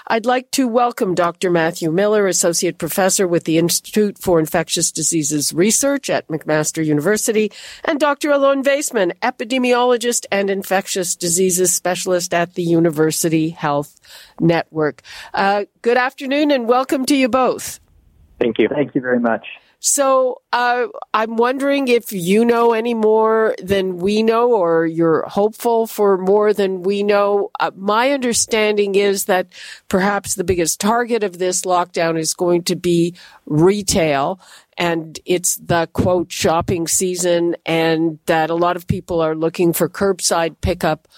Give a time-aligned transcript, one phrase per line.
[0.07, 1.51] I'd like to welcome Dr.
[1.51, 7.53] Matthew Miller, Associate Professor with the Institute for Infectious Diseases Research at McMaster University,
[7.85, 8.31] and Dr.
[8.31, 14.01] Alon Vaisman, Epidemiologist and Infectious Diseases Specialist at the University Health
[14.41, 15.03] Network.
[15.35, 17.81] Uh, good afternoon and welcome to you both.
[18.39, 18.69] Thank you.
[18.69, 19.47] Thank you very much.
[19.81, 25.87] So uh, I'm wondering if you know any more than we know, or you're hopeful
[25.87, 27.51] for more than we know.
[27.61, 29.47] Uh, my understanding is that
[29.89, 33.15] perhaps the biggest target of this lockdown is going to be
[33.47, 34.41] retail.
[34.77, 39.89] And it's the quote shopping season, and that a lot of people are looking for
[39.89, 41.09] curbside pickup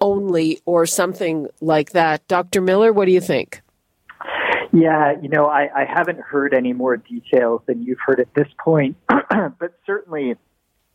[0.00, 2.26] only or something like that.
[2.28, 2.60] Dr.
[2.60, 3.62] Miller, what do you think?
[4.76, 8.48] Yeah, you know, I, I haven't heard any more details than you've heard at this
[8.62, 10.34] point, but certainly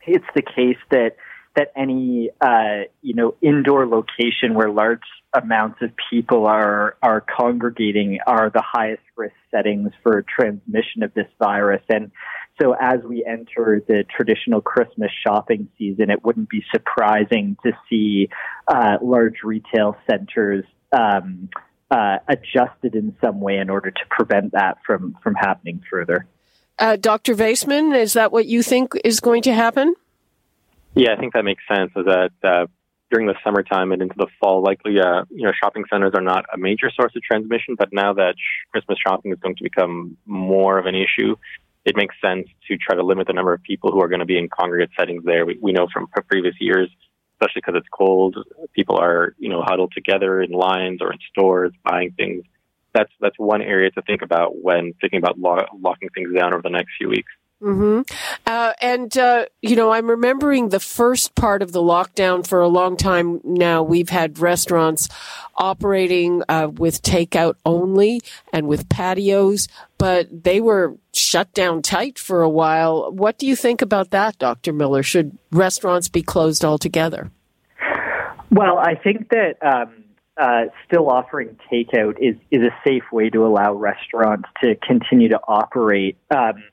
[0.06, 1.16] it's the case that
[1.56, 5.02] that any uh, you know indoor location where large
[5.34, 11.28] amounts of people are are congregating are the highest risk settings for transmission of this
[11.40, 11.82] virus.
[11.90, 12.12] And
[12.62, 18.30] so as we enter the traditional Christmas shopping season, it wouldn't be surprising to see
[18.68, 21.50] uh, large retail centers um,
[21.92, 26.26] uh, adjusted in some way in order to prevent that from from happening further.
[26.80, 27.36] Uh, Dr.
[27.36, 29.94] Vaisman, is that what you think is going to happen?
[30.96, 31.92] Yeah, I think that makes sense.
[31.96, 32.66] Is that uh,
[33.12, 36.46] during the summertime and into the fall, likely, uh, you know, shopping centers are not
[36.54, 37.76] a major source of transmission.
[37.78, 41.36] But now that sh- Christmas shopping is going to become more of an issue,
[41.86, 44.26] it makes sense to try to limit the number of people who are going to
[44.26, 45.46] be in congregate settings there.
[45.46, 46.90] We, we know from previous years
[47.42, 48.38] especially because it's cold.
[48.74, 52.44] People are, you know, huddled together in lines or in stores buying things.
[52.94, 56.62] That's that's one area to think about when thinking about lo- locking things down over
[56.62, 57.32] the next few weeks.
[57.62, 58.02] Mm-hmm.
[58.48, 62.68] Uh, and, uh, you know, I'm remembering the first part of the lockdown for a
[62.68, 63.84] long time now.
[63.84, 65.10] We've had restaurants
[65.56, 69.68] operating uh, with takeout only and with patios,
[70.00, 73.12] but they were shut down tight for a while.
[73.12, 74.74] What do you think about that, Dr.
[74.74, 75.04] Miller?
[75.04, 77.30] Should restaurants be closed altogether?
[78.50, 80.04] Well, I think that um,
[80.38, 85.40] uh, still offering takeout is, is a safe way to allow restaurants to continue to
[85.48, 86.18] operate.
[86.30, 86.64] Um,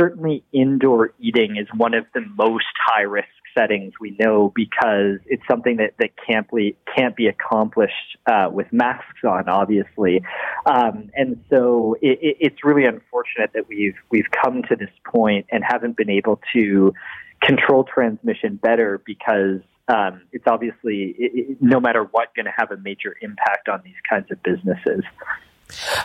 [0.00, 5.42] certainly indoor eating is one of the most high risk settings we know because it's
[5.50, 10.22] something that, that can't be can't be accomplished uh, with masks on, obviously,
[10.66, 15.46] um, and so it, it, it's really unfortunate that we've we've come to this point
[15.50, 16.94] and haven't been able to
[17.42, 22.76] control transmission better because um, it's obviously it, no matter what going to have a
[22.78, 25.02] major impact on these kinds of businesses.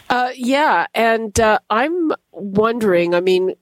[0.10, 3.16] Uh, yeah, and uh, I'm wondering.
[3.16, 3.56] I mean,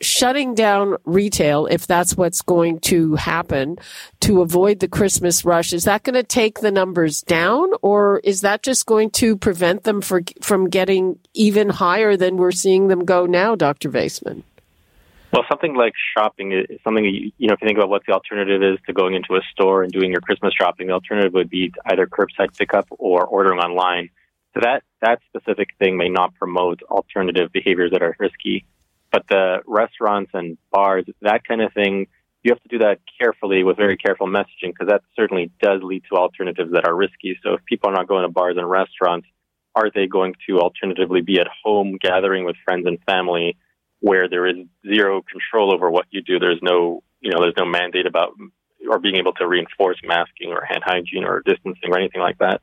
[0.00, 3.78] shutting down retail, if that's what's going to happen
[4.20, 8.40] to avoid the Christmas rush, is that going to take the numbers down or is
[8.40, 13.04] that just going to prevent them for, from getting even higher than we're seeing them
[13.04, 13.90] go now, Dr.
[13.90, 14.42] Vaisman?
[15.32, 18.62] Well, something like shopping is something, you know, if you think about what the alternative
[18.62, 21.72] is to going into a store and doing your Christmas shopping, the alternative would be
[21.86, 24.08] either curbside pickup or ordering online.
[24.54, 28.64] So that, that specific thing may not promote alternative behaviors that are risky
[29.16, 32.06] But the restaurants and bars, that kind of thing,
[32.42, 36.02] you have to do that carefully with very careful messaging because that certainly does lead
[36.10, 37.38] to alternatives that are risky.
[37.42, 39.26] So if people are not going to bars and restaurants,
[39.74, 43.56] are they going to alternatively be at home gathering with friends and family
[44.00, 46.38] where there is zero control over what you do?
[46.38, 48.34] There's no, you know, there's no mandate about
[48.86, 52.60] or being able to reinforce masking or hand hygiene or distancing or anything like that.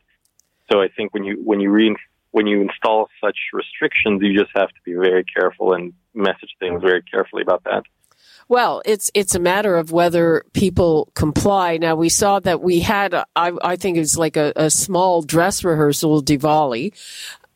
[0.72, 1.96] So I think when you when you re-
[2.34, 6.82] when you install such restrictions, you just have to be very careful and message things
[6.82, 7.84] very carefully about that.
[8.50, 11.78] Well, it's it's a matter of whether people comply.
[11.78, 15.22] Now we saw that we had, I, I think it was like a, a small
[15.22, 16.94] dress rehearsal, Diwali,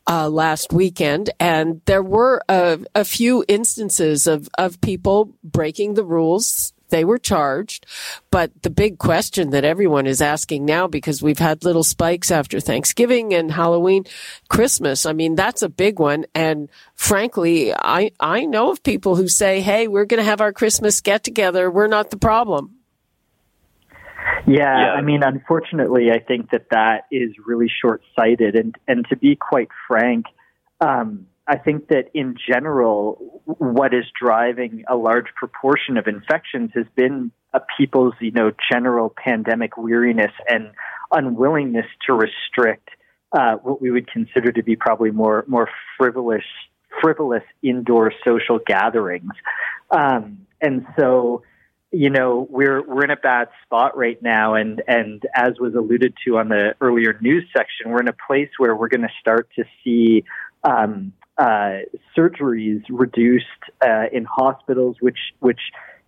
[0.06, 6.06] uh, last weekend, and there were a, a few instances of of people breaking the
[6.06, 7.86] rules, they were charged.
[8.32, 12.60] But the big question that everyone is asking now, because we've had little spikes after
[12.60, 14.06] Thanksgiving and Halloween,
[14.50, 16.26] Christmas, I mean, that's a big one.
[16.34, 20.54] And frankly, I, I know of people who say, Hey, we're going to have our
[20.54, 21.70] Christmas get together.
[21.70, 22.74] We're not the problem.
[24.46, 28.56] Yeah, yeah, I mean, unfortunately, I think that that is really short sighted.
[28.56, 30.26] And, and to be quite frank,
[30.80, 36.86] um, I think that in general, what is driving a large proportion of infections has
[36.96, 40.72] been a people's, you know, general pandemic weariness and
[41.12, 42.90] unwillingness to restrict
[43.32, 46.44] uh, what we would consider to be probably more more frivolous
[47.02, 49.32] frivolous indoor social gatherings.
[49.92, 51.44] Um, and so,
[51.92, 56.14] you know, we're we're in a bad spot right now, and and as was alluded
[56.26, 59.50] to on the earlier news section, we're in a place where we're going to start
[59.56, 60.26] to see
[60.64, 61.80] um, uh,
[62.18, 63.46] surgeries reduced
[63.86, 65.60] uh, in hospitals, which which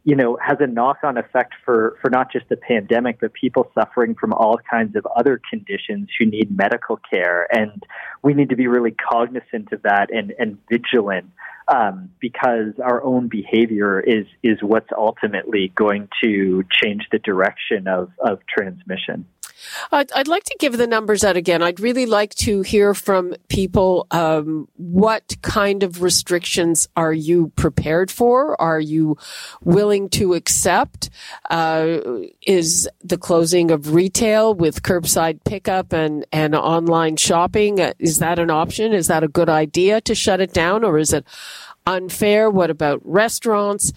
[0.03, 4.15] you know has a knock-on effect for for not just the pandemic, but people suffering
[4.15, 7.83] from all kinds of other conditions who need medical care, and
[8.23, 11.29] we need to be really cognizant of that and and vigilant.
[11.71, 18.09] Um, because our own behavior is is what's ultimately going to change the direction of,
[18.17, 19.27] of transmission.
[19.91, 21.61] I'd, I'd, like to give the numbers out again.
[21.61, 24.07] I'd really like to hear from people.
[24.11, 28.59] Um, what kind of restrictions are you prepared for?
[28.61, 29.17] Are you
[29.63, 31.09] willing to accept?
[31.49, 31.99] Uh,
[32.45, 38.39] is the closing of retail with curbside pickup and, and online shopping, uh, is that
[38.39, 38.93] an option?
[38.93, 41.25] Is that a good idea to shut it down or is it
[41.85, 42.49] unfair?
[42.49, 43.93] What about restaurants,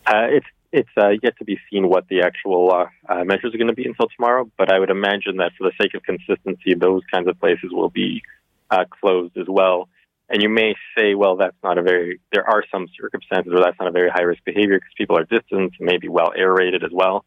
[0.07, 3.57] Uh, it's it's uh, yet to be seen what the actual uh, uh, measures are
[3.57, 6.73] going to be until tomorrow, but I would imagine that for the sake of consistency,
[6.75, 8.21] those kinds of places will be
[8.69, 9.87] uh, closed as well.
[10.27, 13.79] And you may say, well, that's not a very, there are some circumstances where that's
[13.79, 17.23] not a very high risk behavior because people are distanced, maybe well aerated as well.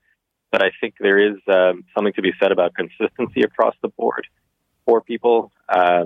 [0.53, 4.27] But I think there is um, something to be said about consistency across the board
[4.85, 6.05] for people, uh,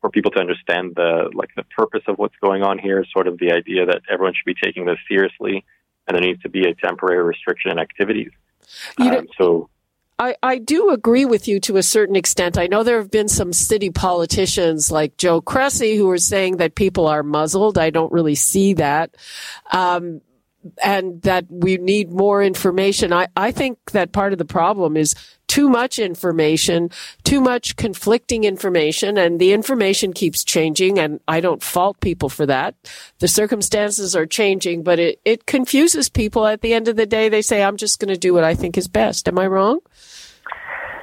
[0.00, 3.38] for people to understand the, like the purpose of what's going on here, sort of
[3.38, 5.64] the idea that everyone should be taking this seriously
[6.08, 8.30] and there needs to be a temporary restriction in activities.
[8.98, 9.70] You know, um, so.
[10.18, 12.58] I, I do agree with you to a certain extent.
[12.58, 16.74] I know there have been some city politicians like Joe Cressy who are saying that
[16.74, 17.78] people are muzzled.
[17.78, 19.16] I don't really see that.
[19.70, 20.20] Um,
[20.82, 23.12] and that we need more information.
[23.12, 25.14] I, I think that part of the problem is
[25.46, 26.90] too much information,
[27.24, 32.44] too much conflicting information, and the information keeps changing, and I don't fault people for
[32.46, 32.74] that.
[33.18, 36.46] The circumstances are changing, but it, it confuses people.
[36.46, 38.54] At the end of the day, they say, I'm just going to do what I
[38.54, 39.28] think is best.
[39.28, 39.80] Am I wrong?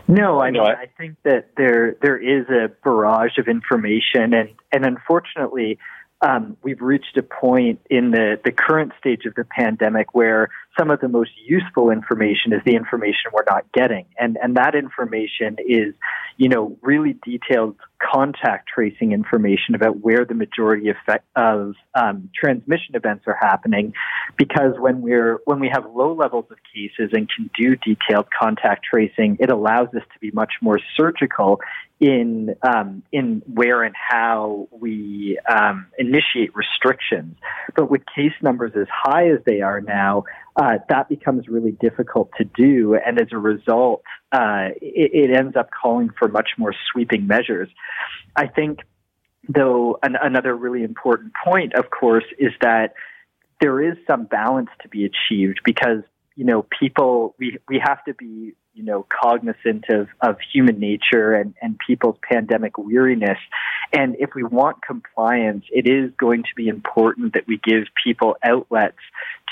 [0.07, 4.85] No, I mean, I think that there there is a barrage of information, and and
[4.85, 5.79] unfortunately,
[6.21, 10.91] um, we've reached a point in the, the current stage of the pandemic where some
[10.91, 14.05] of the most useful information is the information we're not getting.
[14.19, 15.93] And, and that information is,
[16.37, 20.97] you know, really detailed contact tracing information about where the majority of,
[21.35, 23.93] of um, transmission events are happening.
[24.37, 28.85] Because when we're, when we have low levels of cases and can do detailed contact
[28.85, 31.61] tracing, it allows us to be much more surgical
[31.99, 37.37] in um, in where and how we um, initiate restrictions.
[37.75, 42.31] But with case numbers as high as they are now, uh, that becomes really difficult
[42.37, 46.73] to do, and as a result, uh, it, it, ends up calling for much more
[46.91, 47.69] sweeping measures.
[48.35, 48.79] I think,
[49.49, 52.93] though, an, another really important point, of course, is that
[53.59, 56.03] there is some balance to be achieved because
[56.35, 61.33] you know, people, we, we have to be, you know, cognizant of, of human nature
[61.33, 63.37] and, and people's pandemic weariness.
[63.93, 68.35] And if we want compliance, it is going to be important that we give people
[68.43, 68.97] outlets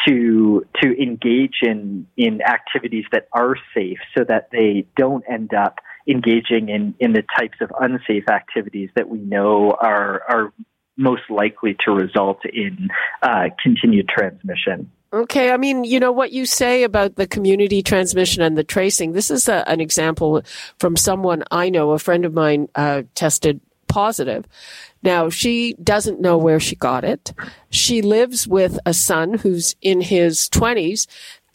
[0.06, 5.80] to, to engage in, in activities that are safe so that they don't end up
[6.06, 10.54] engaging in, in the types of unsafe activities that we know are, are
[10.98, 12.90] most likely to result in
[13.22, 14.92] uh, continued transmission.
[15.14, 19.12] Okay, I mean, you know what you say about the community transmission and the tracing.
[19.12, 20.42] This is a, an example
[20.80, 21.92] from someone I know.
[21.92, 24.46] A friend of mine uh, tested positive.
[25.04, 27.32] Now she doesn't know where she got it.
[27.70, 31.06] She lives with a son who's in his twenties.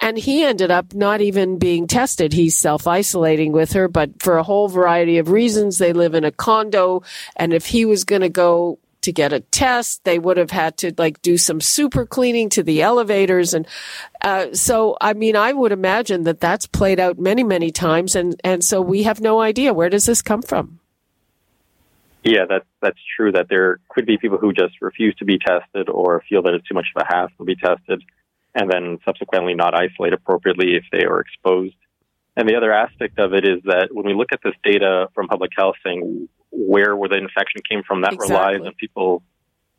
[0.01, 2.33] And he ended up not even being tested.
[2.33, 6.23] He's self isolating with her, but for a whole variety of reasons, they live in
[6.23, 7.03] a condo.
[7.35, 10.05] And if he was going to go to get a test.
[10.05, 13.55] They would have had to like do some super cleaning to the elevators.
[13.55, 13.67] And,
[14.23, 18.17] uh, so, I mean, I would imagine that that's played out many, many times.
[18.17, 19.75] And, and so we have no idea.
[19.75, 20.81] Where does this come from?
[22.25, 25.89] Yeah, that's, that's true that there could be people who just refuse to be tested
[25.89, 28.03] or feel that it's too much of a hassle to be tested
[28.55, 31.77] and then subsequently not isolate appropriately if they are exposed.
[32.37, 35.29] And the other aspect of it is that when we look at this data from
[35.29, 38.03] public health saying where where the infection came from.
[38.03, 38.37] That exactly.
[38.37, 39.23] relies on people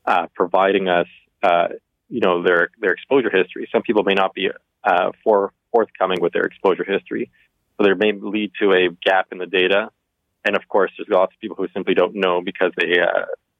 [0.06, 1.08] uh, providing us,
[1.44, 1.70] uh,
[2.10, 3.68] you know, their their exposure history.
[3.72, 4.50] Some people may not be
[4.84, 7.30] uh, for, forthcoming with their exposure history,
[7.78, 9.90] so there may lead to a gap in the data.
[10.46, 12.96] And of course, there's lots of people who simply don't know because they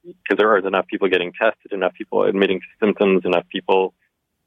[0.02, 3.94] because uh, there aren't enough people getting tested, enough people admitting to symptoms, enough people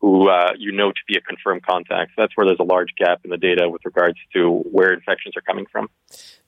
[0.04, 2.12] who uh, you know to be a confirmed contact.
[2.12, 5.36] So that's where there's a large gap in the data with regards to where infections
[5.38, 5.90] are coming from.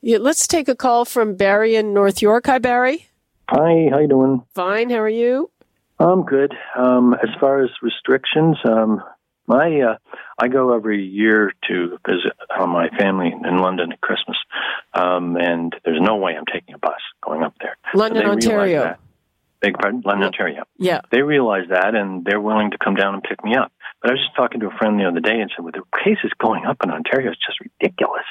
[0.02, 2.48] Yeah, let's take a call from Barry in North York.
[2.48, 3.08] Hi, Barry.
[3.50, 4.44] Hi, how you doing?
[4.54, 4.90] Fine.
[4.90, 5.50] How are you?
[6.00, 6.54] I'm good.
[6.78, 9.02] Um, as far as restrictions, um,
[9.48, 9.98] my uh,
[10.38, 14.36] I go every year to visit uh, my family in London at Christmas,
[14.94, 17.78] um, and there's no way I'm taking a bus going up there.
[17.94, 18.98] London, so Ontario.
[19.66, 20.02] Beg pardon?
[20.06, 20.64] London, Ontario.
[20.78, 21.02] Yeah.
[21.12, 23.72] They realize that and they're willing to come down and pick me up.
[24.02, 25.82] But I was just talking to a friend the other day and said, with the
[26.04, 28.26] cases going up in Ontario, it's just ridiculous.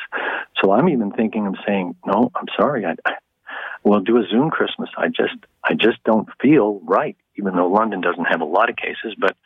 [0.63, 2.85] So I'm even thinking of saying, no, I'm sorry.
[2.87, 3.15] I, I
[3.83, 4.89] we'll do a Zoom Christmas.
[4.97, 8.77] I just, I just don't feel right, even though London doesn't have a lot of
[8.77, 9.37] cases, but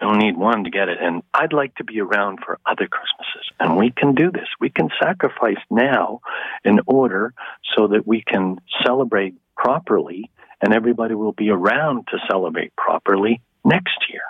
[0.00, 0.98] don't need one to get it.
[1.00, 3.52] And I'd like to be around for other Christmases.
[3.60, 4.48] And we can do this.
[4.58, 6.22] We can sacrifice now
[6.64, 7.34] in order
[7.76, 10.30] so that we can celebrate properly
[10.60, 14.22] and everybody will be around to celebrate properly next year.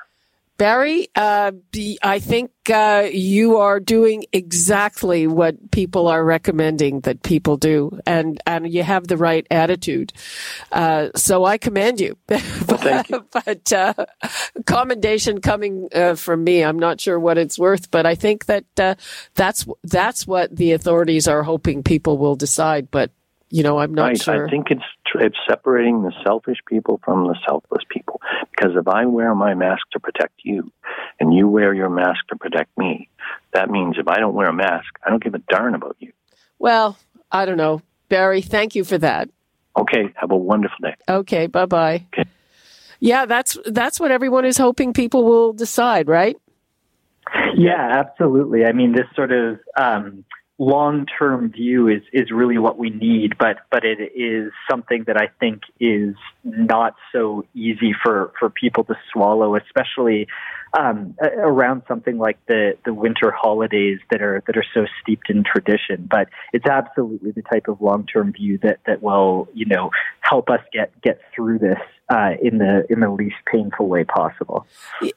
[0.60, 1.52] Barry, uh,
[2.02, 8.38] I think uh, you are doing exactly what people are recommending that people do, and
[8.46, 10.12] and you have the right attitude.
[10.70, 12.18] Uh, so I commend you.
[12.26, 13.24] but, thank you.
[13.32, 13.94] but uh,
[14.66, 16.62] commendation coming uh, from me.
[16.62, 18.96] I'm not sure what it's worth, but I think that uh,
[19.36, 22.90] that's that's what the authorities are hoping people will decide.
[22.90, 23.12] But
[23.48, 24.20] you know, I'm not right.
[24.20, 24.46] sure.
[24.46, 24.84] I think it's
[25.18, 28.20] it's separating the selfish people from the selfless people.
[28.50, 30.70] Because if I wear my mask to protect you,
[31.18, 33.08] and you wear your mask to protect me,
[33.52, 36.12] that means if I don't wear a mask, I don't give a darn about you.
[36.58, 36.98] Well,
[37.32, 38.42] I don't know, Barry.
[38.42, 39.28] Thank you for that.
[39.76, 40.12] Okay.
[40.16, 40.94] Have a wonderful day.
[41.08, 41.46] Okay.
[41.46, 42.06] Bye bye.
[42.12, 42.28] Okay.
[42.98, 46.36] Yeah, that's that's what everyone is hoping people will decide, right?
[47.54, 48.64] Yeah, absolutely.
[48.64, 50.24] I mean, this sort of um,
[50.60, 55.16] long term view is is really what we need, but but it is something that
[55.16, 56.14] I think is
[56.44, 60.28] not so easy for for people to swallow, especially
[60.78, 65.42] um, around something like the the winter holidays that are that are so steeped in
[65.42, 66.06] tradition.
[66.08, 69.90] But it's absolutely the type of long term view that that will you know
[70.20, 74.66] help us get get through this uh, in the in the least painful way possible.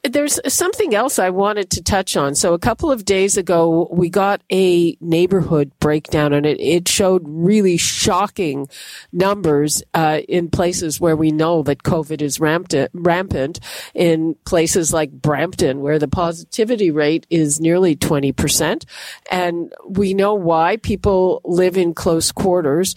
[0.02, 2.34] There's something else I wanted to touch on.
[2.34, 7.22] So a couple of days ago, we got a neighborhood breakdown, and it, it showed
[7.26, 8.68] really shocking
[9.12, 13.60] numbers uh, in places where we know that COVID is rampant, rampant.
[13.94, 18.86] In places like Brampton, where the positivity rate is nearly twenty percent,
[19.30, 22.94] and we know why people live in close quarters,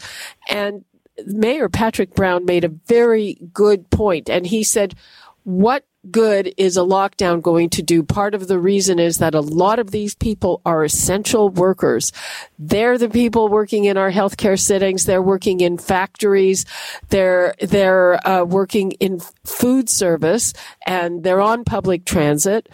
[0.47, 0.85] and
[1.25, 4.95] Mayor Patrick Brown made a very good point, and he said,
[5.43, 8.03] "What good is a lockdown going to do?
[8.03, 12.11] Part of the reason is that a lot of these people are essential workers.
[12.57, 15.05] They're the people working in our healthcare settings.
[15.05, 16.65] They're working in factories.
[17.09, 20.53] They're they're uh, working in food service,
[20.85, 22.69] and they're on public transit."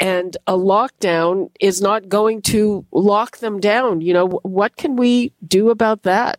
[0.00, 4.00] and a lockdown is not going to lock them down.
[4.00, 6.38] You know, what can we do about that?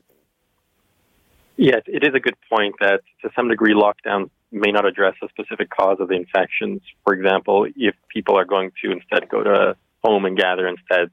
[1.62, 5.28] Yes, it is a good point that to some degree lockdowns may not address a
[5.28, 6.80] specific cause of the infections.
[7.04, 11.10] For example, if people are going to instead go to home and gather instead.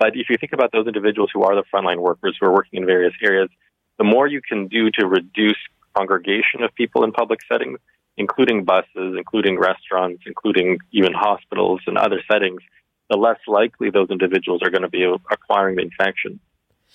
[0.00, 2.80] But if you think about those individuals who are the frontline workers who are working
[2.80, 3.48] in various areas,
[3.96, 5.56] the more you can do to reduce
[5.96, 7.78] congregation of people in public settings,
[8.16, 12.60] including buses, including restaurants, including even hospitals and other settings,
[13.08, 16.40] the less likely those individuals are going to be acquiring the infection.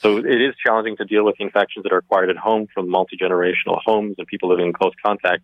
[0.02, 2.90] So it is challenging to deal with the infections that are acquired at home from
[2.90, 5.44] multi generational homes and people living in close contact,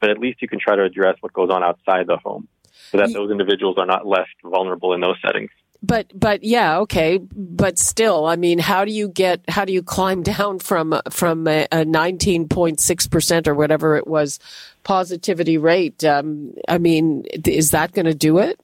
[0.00, 2.48] but at least you can try to address what goes on outside the home
[2.90, 5.50] so that those individuals are not less vulnerable in those settings.
[5.84, 9.82] But but yeah okay but still i mean how do you get how do you
[9.82, 14.38] climb down from from a, 19.6% or whatever it was
[14.84, 16.04] positivity rate?
[16.04, 18.60] Um, i mean is that going to do it?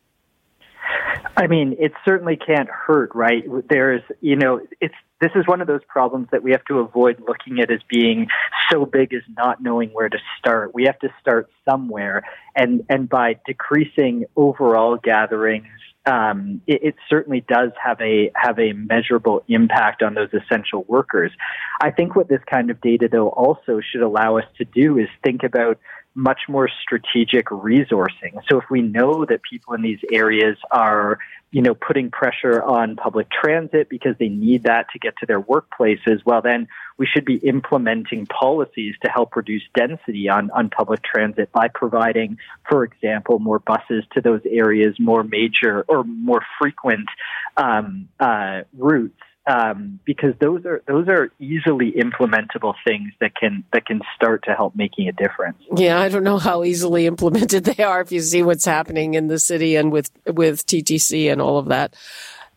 [1.37, 3.45] I mean, it certainly can't hurt, right?
[3.69, 7.23] There's, you know, it's this is one of those problems that we have to avoid
[7.27, 8.29] looking at as being
[8.71, 10.75] so big as not knowing where to start.
[10.75, 12.23] We have to start somewhere,
[12.55, 15.67] and and by decreasing overall gatherings,
[16.07, 21.33] um, it, it, certainly does have a have a measurable impact on those essential workers.
[21.81, 25.09] I think what this kind of data, though, also should allow us to do is
[25.25, 25.79] think about
[26.19, 28.35] much more strategic resourcing.
[28.51, 31.21] So if we know that people in these areas are,
[31.53, 35.41] you know, putting pressure on public transit because they need that to get to their
[35.41, 36.67] workplaces, well, then
[36.99, 42.37] we should be implementing policies to help reduce density on, on public transit by providing,
[42.69, 47.09] for example, more buses to those areas, more major or more frequent
[47.57, 49.15] um, uh, routes
[49.49, 54.55] um, because those are those are easily implementable things that can that can start to
[54.55, 55.57] help making a difference.
[55.75, 59.29] Yeah, I don't know how easily implemented they are if you see what's happening in
[59.29, 61.97] the city and with with TTC and all of that.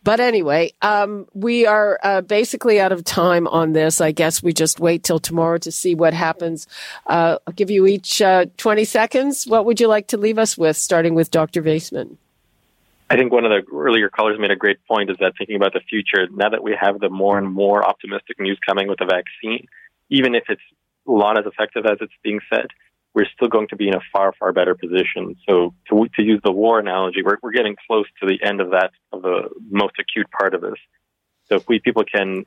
[0.04, 4.00] But anyway, um, we are uh, basically out of time on this.
[4.00, 6.66] I guess we just wait till tomorrow to see what happens.
[7.06, 9.46] Uh, I'll give you each uh, 20 seconds.
[9.46, 11.62] What would you like to leave us with, starting with Dr.
[11.62, 12.16] Vaisman?
[13.12, 15.74] I think one of the earlier callers made a great point is that thinking about
[15.74, 19.04] the future, now that we have the more and more optimistic news coming with the
[19.04, 19.66] vaccine,
[20.08, 20.62] even if it's
[21.06, 22.68] not as effective as it's being said,
[23.12, 25.36] we're still going to be in a far, far better position.
[25.46, 28.70] So to, to use the war analogy, we're, we're getting close to the end of
[28.70, 30.80] that, of the most acute part of this.
[31.50, 32.46] So if we people can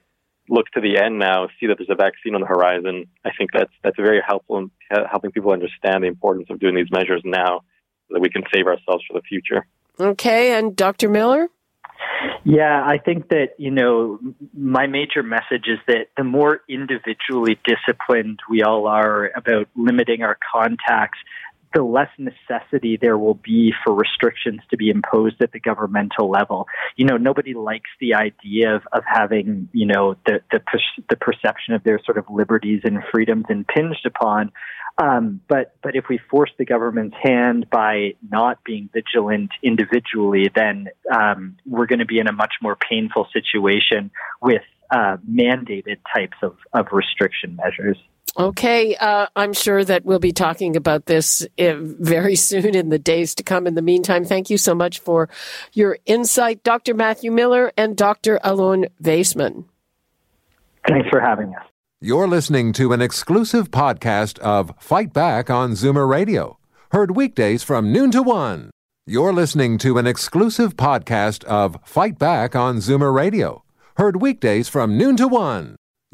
[0.50, 3.52] look to the end now, see that there's a vaccine on the horizon, I think
[3.54, 7.22] that's, that's very helpful in uh, helping people understand the importance of doing these measures
[7.24, 7.62] now
[8.08, 9.68] so that we can save ourselves for the future.
[10.00, 11.10] Okay, and Dr.
[11.10, 11.48] Miller?
[12.44, 14.20] Yeah, I think that, you know,
[14.56, 20.38] my major message is that the more individually disciplined we all are about limiting our
[20.54, 21.18] contacts,
[21.76, 26.68] the less necessity there will be for restrictions to be imposed at the governmental level.
[26.96, 30.62] You know, nobody likes the idea of, of having, you know, the, the,
[31.10, 34.54] the perception of their sort of liberties and freedoms impinged upon.
[34.98, 40.88] Um, but but if we force the government's hand by not being vigilant individually, then
[41.14, 44.10] um, we're going to be in a much more painful situation
[44.42, 47.98] with uh, mandated types of, of restriction measures.
[48.38, 53.00] Okay, uh, I'm sure that we'll be talking about this uh, very soon in the
[53.00, 53.66] days to come.
[53.66, 55.30] In the meantime, thank you so much for
[55.74, 56.94] your insight, Dr.
[56.94, 58.40] Matthew Miller and Dr.
[58.44, 59.66] Alon Vaisman.
[60.88, 61.64] Thanks for having us.
[62.02, 66.60] You're listening to an exclusive podcast of Fight Back on Zoomer Radio,
[66.92, 68.70] heard weekdays from noon to one.
[69.08, 73.64] You're listening to an exclusive podcast of Fight Back on Zoomer Radio,
[73.98, 75.78] heard weekdays from noon to one.